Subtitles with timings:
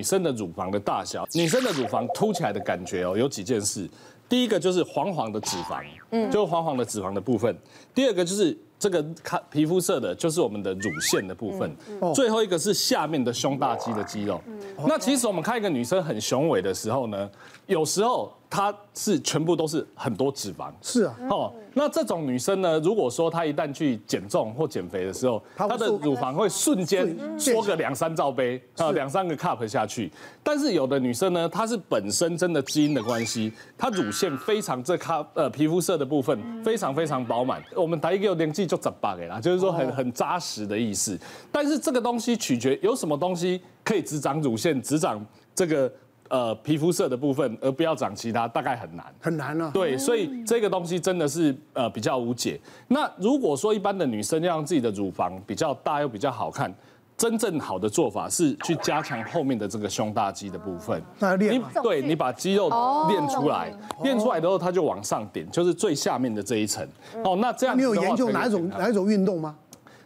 [0.00, 3.86] 女生的乳房的大小，女生的乳房凸起来的感觉哦，有几件事。
[4.30, 7.54] 第一个就是黄黄的脂肪，嗯，就是黄黄的脂肪的部分。
[7.94, 11.70] 第二个就是这个看皮肤色的，就是我们的乳腺的部分。
[12.14, 14.40] 最后一个是下面的胸大肌的肌肉。
[14.88, 17.30] 那其实我们看一个女生很雄伟的时候呢，
[17.66, 18.32] 有时候。
[18.52, 30.10] 它是全部都是很多脂肪，是啊，哦，那这种女生呢，如果说她一旦去减重或减肥的时候，她的乳房会瞬间缩个两三罩杯啊，两三个 cup 下去。
[30.42, 37.62] 但是有的女生呢，她是本身真的基因的关系，她乳腺非常这咖呃皮肤色的部分非常非常饱满。
[37.76, 41.16] 我们打一个年纪就长八给啦，就是说很很扎实的意思。
[41.52, 45.88] 但是这个东西取决有什么东西可以只长乳腺，只长这个。
[46.30, 49.68] 呃，皮肤色的部分，而不要长其他，大概很难，很难了。
[49.74, 52.58] 对，所以这个东西真的是呃比较无解。
[52.86, 56.72] 那如果说一般的女生要让自己的乳房比较大又比较好看，
[57.16, 61.02] 真正好的做法是去加强后面的这个胸大肌的部分。
[61.18, 62.70] 那练你对你把肌肉
[63.08, 63.74] 练出来，
[64.04, 66.86] 练出来之后它就往上顶，就是最下面的这一层。
[67.24, 69.56] 哦，那这样你有研究哪一种哪一种运动吗？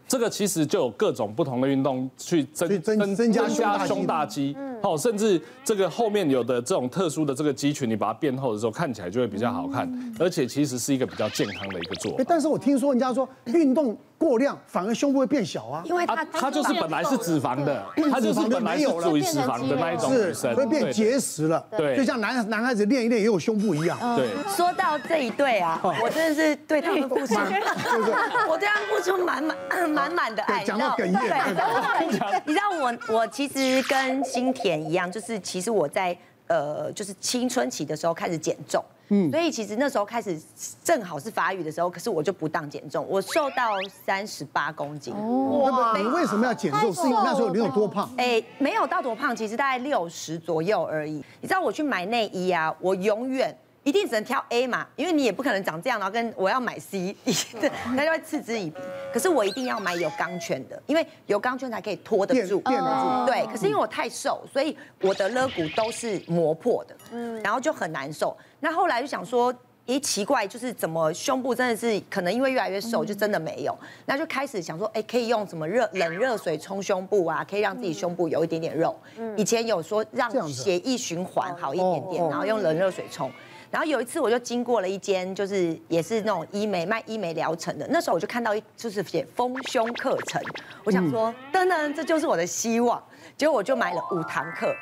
[0.07, 12.23] 这个其实就有各种不同的运动去增增增加胸大肌，哦，甚至这个后面有的这种特殊的这个肌群，你把它变厚的时候，看起来就会比较好看，而且其实是一个比较健康的一个做法。
[12.27, 13.97] 但是我听说人家说运动。
[14.17, 21.63] 过量反而胸部会变小啊，因为它它就是本来是脂肪的，它就是本来是属于脂肪的那一种女生，会变结实了。
[21.77, 23.99] 对，就像男男孩子练一练也有胸部一样。
[24.15, 27.35] 对，说到这一对啊，我真的是对他们付出，
[28.49, 30.63] 我对他们付出满满满满的爱。
[30.63, 32.41] 讲到哽咽。
[32.45, 38.83] 你知道我我其实跟新田一样，就是其实我在呃就是青春期的时候开始减重。
[39.09, 40.35] 嗯，所以其实那时候开始
[40.83, 45.13] 正好是发育的时候，可是我就不当减重，我瘦到三十八公斤。
[45.13, 45.95] 哇！
[45.95, 46.91] 你为什么要减重？
[46.91, 48.11] 是因为那时候你有多胖？
[48.17, 51.23] 哎，没有到多胖，其实大概六十左右而已。
[51.39, 53.55] 你知道我去买内衣啊，我永远。
[53.85, 57.15] 一定只能挑 A 嘛，因为你也不可能长这样，然后跟我要买 C，
[57.61, 58.81] 对，那就会嗤之以鼻。
[59.13, 63.25] 可是我一定要买有钢圈的，因为有钢圈才可以拖得住，垫得住。
[63.27, 68.35] 对，可是因为我太瘦，所以我的肋骨都是磨破的，嗯，然后就很难受。
[68.59, 69.53] 那后来就想说，
[69.85, 73.77] 咦，奇怪，就是怎么胸部真的是可能因为越来越瘦，就真的没有。
[74.07, 78.97] 那就开始想说，哎，可以用什么热冷热水冲胸部啊，可以让自己胸部有一点点肉。
[79.37, 83.31] 以前有说让血液循环好一点点，然后用冷热水冲。
[83.75, 87.85] 然后有一次我就经过了一间，就是也是那种医美卖医美疗程的。
[87.89, 90.41] 那时候我就看到一就是写丰胸课程，
[90.85, 93.03] 我想说，噔噔，这就是我的希望。
[93.35, 94.73] 结果我就买了五堂课。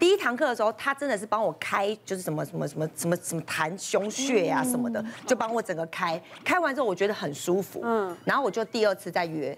[0.00, 6.20] 第一堂课的时候，他真的是帮我开，就是什么什么什么什么什么弹胸穴呀什么的，就帮我整个开。
[6.44, 7.82] 开完之后我觉得很舒服。
[7.84, 8.16] 嗯。
[8.24, 9.56] 然后我就第二次再约。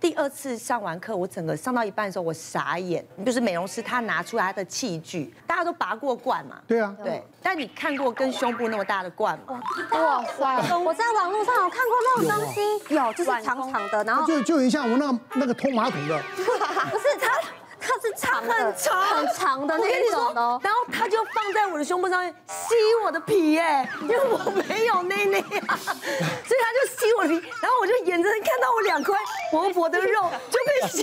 [0.00, 3.04] 第二次上完课，我整个上到一半的时候，我傻眼。
[3.24, 6.60] 就是美容师他拿出来他的器具，大家都拔过罐嘛？
[6.66, 7.22] 对啊，对。
[7.42, 9.60] 但你看过跟胸部那么大的罐吗？
[9.92, 10.24] 哇
[10.62, 10.76] 塞！
[10.76, 16.22] 我在网络上有看过那种东西，有，就是长长的，然后就就很像我那个那个通马桶的。
[16.36, 17.40] 不是它。
[17.86, 22.74] 它是长很长很长的那种哦，然后它就放在我的胸部上面吸
[23.04, 29.14] 我的皮哎， 因为我没有内内啊， 所以它就吸我的皮，然后我就眼睁睁看到我两块
[29.52, 31.02] 薄薄的肉就被吸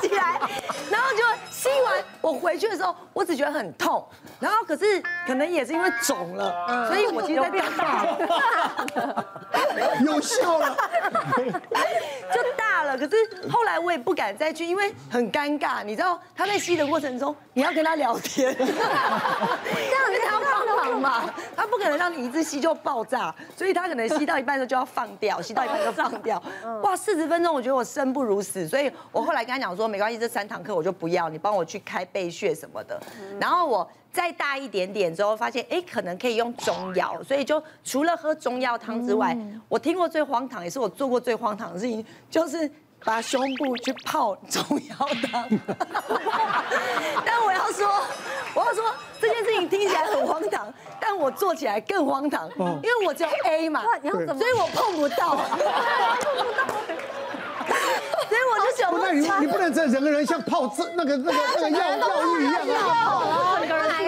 [0.00, 0.40] 起来，
[0.90, 4.08] 然后就吸完，我回去的时候我只觉得很痛，
[4.40, 8.18] 然后可是可能也是因为肿了，所以我其实在变大了，
[10.06, 10.74] 有效了，
[12.32, 16.18] 就大了，可是后来我也不敢再去，因为很尴尬，你知道。
[16.34, 26.42] 他在吸的过程中，你要跟他聊天，这样子他要帮忙嘛， 他不可能让你一次吸就爆炸，所以他可能吸到一半的时候就要放掉， 吸到一半就放掉。
[26.82, 33.00] 哇，四十分钟，我觉得我生不如死，所以我后来跟他讲说，没关系，这三堂课我就不要，你帮我去开背穴什么的。
[33.38, 39.36] 然后我再大一点点之后，发现哎，可能可以用中药，所以就除了喝中药汤之外，
[39.68, 42.70] 我听过最荒唐，也是我做过最荒唐的事情，就是。
[43.04, 44.96] 把胸部去泡中药
[45.30, 45.48] 汤，
[47.24, 47.88] 但我要说，
[48.54, 48.84] 我要说
[49.20, 55.36] 这件事情听起来很荒唐，但我做起来更荒唐，因为我只有 A 嘛，所以我碰不到。
[58.28, 63.51] 所以我就想，那你你不能这人跟人像泡这那个那个那个药 药浴一样啊！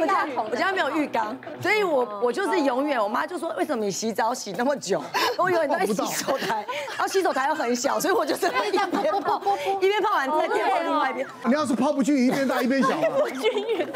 [0.00, 5.02] 我家没有浴缸，所以我我就是永远，我妈就说，为什么你洗澡洗那么久？
[5.38, 9.42] 我永远在洗手台，然后洗手台又很小，所以我就是一边泡
[9.80, 11.26] 一边泡完再接泡另外一边。
[11.44, 12.88] 你要是泡不均匀，一边大一边小。
[13.18, 13.86] 不均匀，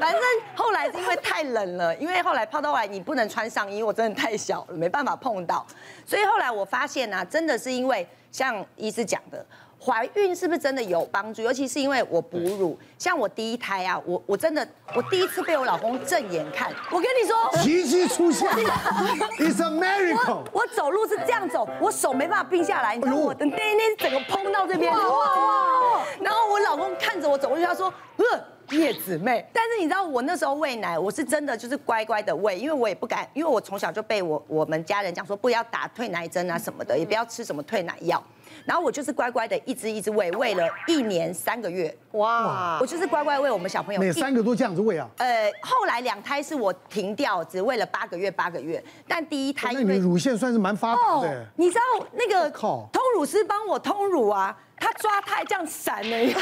[0.00, 0.20] 反正
[0.54, 5.66] 后来是因为太冷了，因为后来泡到后来你不能穿上衣，我真的太小了，没办法碰到。
[6.06, 9.44] 所以后来我发现呢，真的是因为像医师讲的。
[9.84, 11.42] 怀孕是不是真的有帮助？
[11.42, 18.48] 尤其是因为我哺乳，像我第一胎啊，我我真的我第一次被我老公正眼看，我跟你说，奇迹出现
[19.38, 20.44] ，It's a miracle。
[20.52, 29.44] 我走路是这样走，我手没办法并下来，你知道我的内内整个碰到这边，哇哇，然后我老公看着我走过去，他说，呃，叶子妹。
[29.52, 38.22] 但是你知道我那时候喂奶，我是真的就是乖乖的喂，因为我也不敢，因为我从小就被我我们家人讲说不要打退奶针啊什么的，也不要吃什么退奶药。
[38.64, 41.94] 然后我就是乖乖的一只一只喂，喂了一年三个月。
[42.12, 42.78] 哇！
[42.80, 44.00] 我就是乖乖喂我们小朋友。
[44.00, 45.08] 每三个都这样子喂啊？
[45.18, 48.82] 呃，后来两胎是我停掉，只喂了八个月，八个月。
[49.08, 51.46] 但第一胎因为，那你乳腺算是蛮发达的。
[51.56, 54.56] 你知道那个通乳师帮我通乳啊？
[54.76, 56.34] 他抓胎这样闪呢，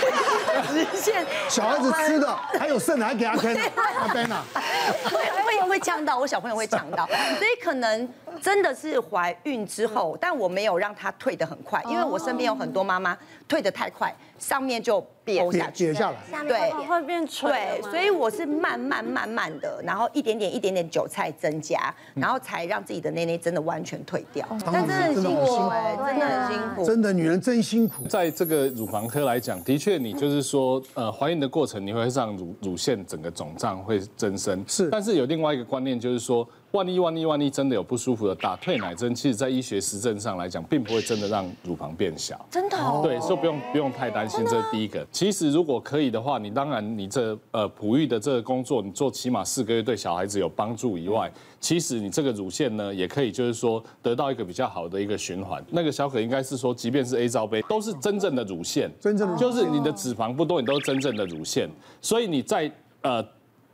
[0.67, 1.26] 直线。
[1.46, 3.55] 小孩子吃的 还有剩的还给他添。
[3.76, 4.43] 阿 Ben 啊，
[5.05, 8.08] 会会会呛到我小朋友会呛到，所以可能
[8.41, 13.17] 真的是怀孕之后，但我没有让她退得很快，因为我身边有很多妈妈
[13.47, 15.05] 退得太快，上面就。
[15.25, 17.50] 跌下去，跌下来，对，会变垂。
[17.50, 24.46] 对，所以我是慢慢慢慢的，然后一点点一点点韭菜增加，然后才让自己的内内真的完全退掉。
[24.72, 26.84] 但真的很辛苦哎，真的很辛苦。
[26.84, 28.05] 真的，女人真辛苦。
[28.06, 34.64] 在这个乳房科来讲，的确，你就是说，呃，怀孕的过程你会让乳乳腺整个肿胀会增生。
[34.67, 36.49] 是，但是有另外一个观念就是说。
[36.72, 42.46] 万一万一万一真的有不舒服的，打退奶针，其实在医学实证上来讲，并不会真的让乳房变小。
[42.49, 42.76] 真的？
[42.76, 45.05] 哦对，所以不用不用太担心，这是第一个。
[45.12, 55.62] 其实如果可以的话，你当然你这呃哺育的这个工作，你做起码四个月，对小孩子有帮助以外，其实你这个乳腺呢，也可以就是说得到一个比较好的一个循环。
[55.71, 61.69] 那个小可应该是说，即便是 A 罩杯，都是真正的乳腺，真正的就是你的脂肪不多，你都是真正的乳腺，
[62.01, 62.71] 所以你在
[63.03, 63.25] 呃。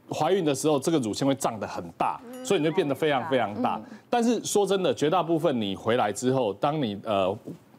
[0.09, 3.81] 怀孕的时候，这个乳腺会胀得很大，所以你就变得非常非常大。
[4.09, 7.37] 但是说真的，绝大部分你回来之后，当你呃。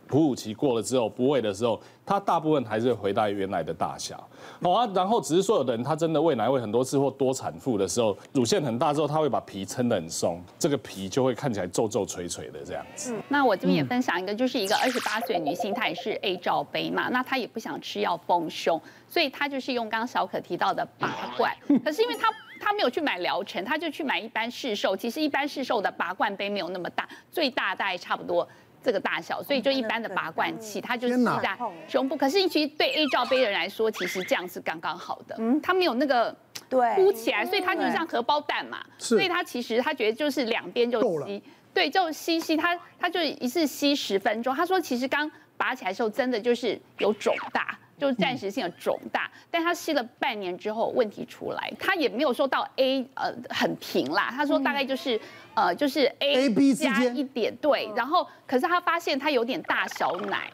[0.07, 4.27] 哺乳期过了之后，不喂的时候，它大部分还是会回到原来的大小。
[4.61, 13.13] 好啊，然后只是说有的人他真的喂奶喂很多次或多产妇的时候，乳腺很大之后，他会把皮撑得很松，这个皮就会看起来皱皱垂垂的这样子。
[13.13, 21.53] 嗯，那我这边也分享一个，就是一个二十八岁女性，她也是 A 罩杯嘛，那她也不想吃药丰胸，所以她就是用刚刚小可提到的拔罐。
[21.83, 22.29] 可是因为她
[22.59, 28.47] 她没有去买疗程，她就去买一般市售，其实一般市售的拔罐杯没有那么大，最大大概差不多。
[28.87, 31.57] 这个大小，所以就一般的拔罐器，它就是吸在
[31.89, 32.15] 胸部。
[32.15, 35.35] 可是其实对 A 罩杯的人来说，其实这样是刚刚好的。
[35.39, 36.33] 嗯，它没有那个
[36.69, 38.77] 对凸起来，所以它就像荷包蛋嘛。
[38.97, 41.43] 所以它其实他觉得就是两边就吸，
[41.73, 42.55] 对，就吸吸。
[42.55, 44.55] 它，它就一次吸十分钟。
[44.55, 47.77] 他说其实刚拔起来的时候真的就是有肿大。
[47.97, 55.19] 就是暂时性的肿大，但他吸了半年之后问题出来，他也没有说到 A 呃很平啦，他说大概就是
[55.55, 60.51] 呃就是 A B 加一点对，然后可是他发现他有点大小奶，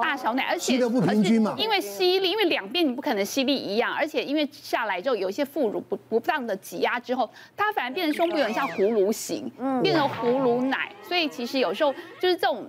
[0.00, 9.52] 大小奶，而且不平均嘛，因为吸力，因为两边你不可能吸力一样，而且因为下来之后有一些副乳不不当的挤压之后，它反而变成胸部有点像葫芦形，
[9.82, 12.66] 变成葫芦奶，所以其实有时候就是这种。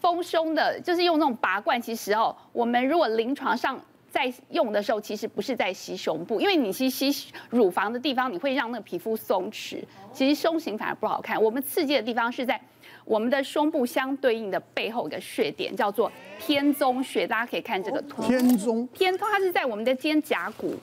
[0.00, 1.80] 丰胸的，就是用那种拔罐。
[1.80, 3.80] 其实哦，我们如果临床上
[4.10, 11.40] 在用的时候，其实不是在吸胸部，因为你吸吸乳房的地方，你会让那个皮肤松弛，其实胸型反而不好看。
[11.40, 12.60] 我们刺激的地方是在。
[13.04, 18.22] 我们的胸部相对应的背后一个穴点叫做天宗穴，大家可以看这个图。
[18.22, 20.74] 天中，天宗，它是在我们的肩胛骨，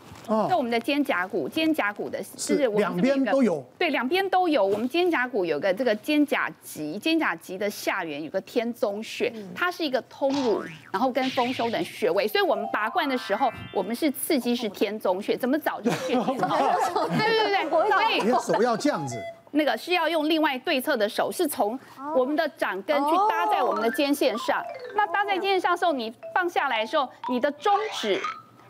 [0.49, 3.63] 在我们的肩胛骨，肩胛骨的是两边都有。
[3.77, 4.63] 对，两边都有。
[4.63, 10.61] 我们肩胛骨有个这个肩胛棘，肩胛棘的下缘有个天宗穴，它是一个通乳，
[10.91, 12.27] 然后跟丰收的穴位。
[12.27, 16.15] 所以我们拔罐的时候，我们是刺激是天宗穴，怎么找就 穴。
[16.17, 19.15] 对对对，所以手要这样子。
[19.51, 21.79] 那个是要用另外对侧的手，是从
[22.15, 24.61] 我们的掌根去搭在我们的肩线上。
[24.95, 28.19] 那搭在肩线上的时候，你放下来的时候，你的中指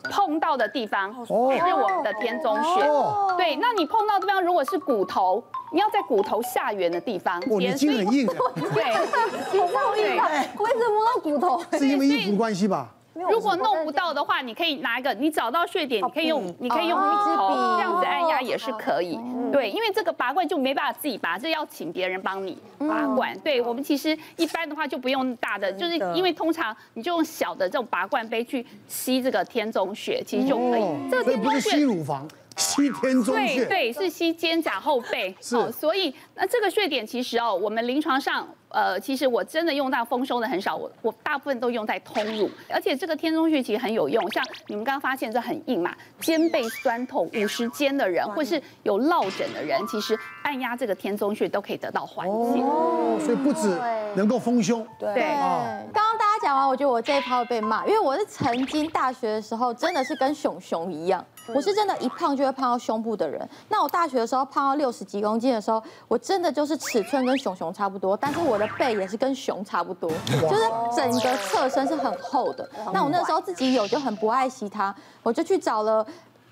[0.10, 1.50] 碰到的地方是我
[1.90, 2.82] 们的天中穴。
[3.38, 5.44] 对，那你碰到的地方如果是骨头，
[5.74, 7.40] 你要在骨头下缘的地方。
[7.42, 8.28] 哦，你筋很硬。
[8.28, 8.94] 对，
[9.52, 10.16] 筋超硬。
[10.60, 11.78] 为什么摸到骨头？
[11.78, 12.88] 是因为衣服关系吧？
[13.30, 19.20] 如果弄不到的话，你可以拿一个，你找到穴点，你可以用，你可以用笔头这样子按压也是可以。
[19.52, 23.38] 对，因为这个拔罐就没办法自己拔，这要请别人帮你拔罐。
[23.40, 30.84] 对，我们其实一般的话就不用大的，就是因为通常你就用小的这种拔罐杯去吸这个天中穴，其实就可以。
[31.10, 33.66] 这个天宗穴吸乳房，吸天中穴。
[33.66, 35.36] 对对，是吸肩胛后背。
[35.42, 38.48] 是，所以那这个穴点其实哦，我们临床上。
[38.78, 52.62] 呃，其实我真的用到丰胸的很少，我我大部分都用在通乳，而且这个天宗穴其实很有用，像你们刚刚发现这很硬嘛，肩背酸痛、五十肩的人，或是有落枕的人，其实按压这个天宗穴都可以得到缓解。
[52.62, 53.76] 哦，所以不止
[54.14, 55.12] 能够丰胸，对。
[55.92, 56.07] 刚刚大家
[56.48, 61.22] 讲完，我觉得我这一趴会被骂，因为我是曾经大学的时候真的是跟熊熊一样，
[61.54, 63.46] 我是真的，一胖就会胖到胸部的人。
[63.68, 70.10] 那我大学的时候胖到六十几公斤的时候，我真的就是尺寸跟熊熊差不多，但是我的背也是跟熊差不多，
[70.50, 70.64] 就是
[70.96, 72.66] 整个侧身是很厚的。
[72.94, 76.08] 那我那时候自己有就很不爱惜它，我就去找了。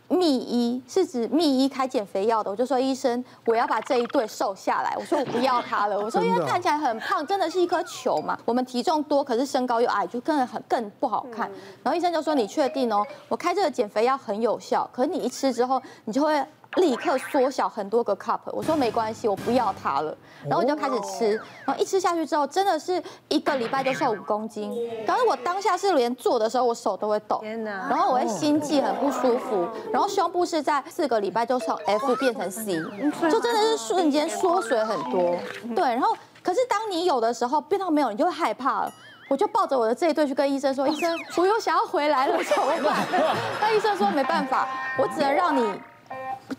[0.07, 4.95] 密医是指密医开减肥药的，我就说医生，我要把这一对瘦下来。
[4.97, 8.37] 我说我不要它了，我说因为看起来很胖，真的是一颗球嘛。
[8.45, 11.49] 我们体重多，可是身高又矮，就更很更不好看。
[11.83, 13.05] 然后医生就说你确定哦？
[13.27, 16.45] 我开这个减肥药很有效，可是你一吃之后，你就会。
[16.75, 21.33] 立刻缩小很多个 cup，我说没关系，我不要它了，然后我就开始吃，
[21.65, 24.71] 然后一吃下去之后，真的是一个礼拜就瘦五公斤。
[25.07, 27.63] 可是我当下是连做的时候我手都会抖，天！
[27.63, 32.81] 然后我会心悸很不舒服，然后胸部是在四个礼拜就从 F 变成 C，
[33.29, 35.35] 就真的是瞬间缩水很多。
[35.75, 38.93] 对，然后可是当你有的时候变到没有，你就会害怕了。
[39.27, 43.07] 我就抱着我的这一对去跟医生说，医生，我又想要回来了，怎么办？
[43.59, 44.67] 那医生说没办法，
[44.99, 45.63] 我只能让你。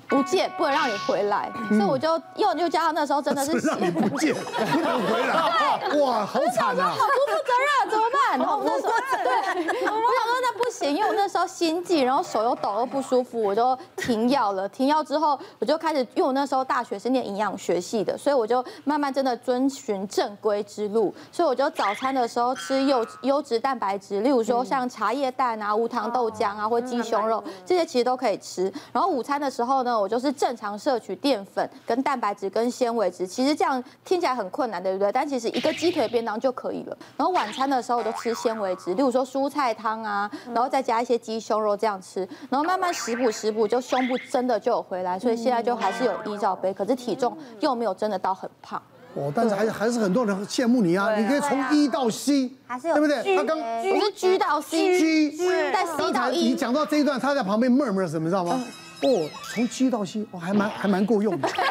[0.09, 5.35] 不见，不能让你回来，所以我就又又加上那时候真的 是让你不见，不能回来，
[6.01, 6.91] 哇，好惨啊！
[6.91, 8.39] 好不负责任，怎么办？
[8.39, 8.93] 然后那时候
[9.25, 9.33] 对，
[9.65, 14.69] 我想说那不行，因为我那时候心悸，然后手又抖又不舒服，我就停药了。
[14.69, 21.15] 停药之后，我就开始，因为我那时候大学是念营养学系的，所以我就慢慢真的遵循正规之路。
[21.31, 28.73] 所以我就早餐的时候吃优优质蛋白质，例如说像茶叶蛋啊、无糖豆浆啊，或鸡胸肉这些其实都可以吃。
[28.93, 33.25] 然后午餐的时候呢，我就是正常摄取淀粉、跟蛋白质、跟纤维质。
[33.25, 35.13] 其实这样听起来很困难，对不对？
[35.13, 36.99] 但其实一个鸡腿便当就可以了。
[37.17, 42.27] 然后晚餐的时候我都吃纤维质，例如说蔬菜汤啊，然后再加一些鸡胸肉这样吃。
[42.49, 45.19] 然后慢慢食补食补，就胸部真的就有回来。
[45.19, 48.83] 所以现在就还是有 E 罩杯，可是体重又没有真的到很胖。
[49.15, 51.15] 哦，但是还还是很多人羡慕你啊！
[51.15, 53.37] 你可以从一到 C，还是对不对？
[53.37, 55.37] 他刚我是 G 到 C，G，
[55.73, 56.49] 在 C 到 E。
[56.49, 58.59] 你讲到这一段，他在旁边 murmur 什么，知道吗？
[59.03, 61.47] 哦，从 G 到 C，哦，还蛮还蛮够用的。
[61.49, 61.63] 对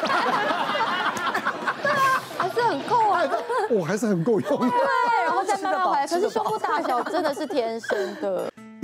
[1.91, 3.23] 啊，还是很够啊。
[3.71, 4.59] 哦，还是很够用。
[4.59, 4.69] 对，
[5.25, 6.05] 然后再慢慢回来。
[6.09, 8.51] 可是胸部大小真的是天生的。